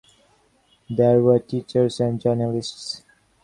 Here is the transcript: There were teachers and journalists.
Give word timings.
There 0.89 1.21
were 1.21 1.37
teachers 1.37 1.99
and 1.99 2.19
journalists. 2.19 3.03